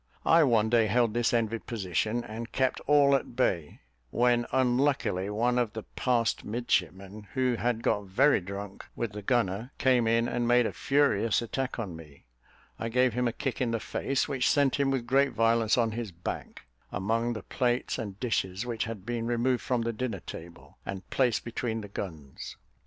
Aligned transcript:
I 0.25 0.41
one 0.43 0.67
day 0.71 0.87
held 0.87 1.13
this 1.13 1.31
envied 1.31 1.67
position, 1.67 2.23
and 2.23 2.51
kept 2.51 2.79
all 2.87 3.13
at 3.15 3.35
bay, 3.35 3.81
when, 4.09 4.47
unluckily, 4.51 5.29
one 5.29 5.59
of 5.59 5.73
the 5.73 5.83
passed 5.95 6.43
midshipmen, 6.43 7.27
who 7.35 7.53
had 7.57 7.83
got 7.83 8.05
very 8.05 8.41
drunk 8.41 8.83
with 8.95 9.11
the 9.11 9.21
gunner, 9.21 9.69
came 9.77 10.07
in 10.07 10.27
and 10.27 10.47
made 10.47 10.65
a 10.65 10.73
furious 10.73 11.39
attack 11.43 11.77
on 11.77 11.95
me. 11.95 12.25
I 12.79 12.89
gave 12.89 13.13
him 13.13 13.27
a 13.27 13.31
kick 13.31 13.61
on 13.61 13.69
the 13.69 13.79
face, 13.79 14.25
that 14.25 14.41
sent 14.41 14.77
him 14.79 14.89
with 14.89 15.05
great 15.05 15.33
violence 15.33 15.77
on 15.77 15.91
his 15.91 16.11
back, 16.11 16.63
among 16.91 17.33
the 17.33 17.43
plates 17.43 17.99
and 17.99 18.19
dishes, 18.19 18.65
which 18.65 18.85
had 18.85 19.05
been 19.05 19.27
removed 19.27 19.61
from 19.61 19.83
the 19.83 19.93
dinner 19.93 20.21
table 20.21 20.79
and 20.83 21.07
placed 21.11 21.45
between 21.45 21.81
the 21.81 21.87
guns. 21.87 22.57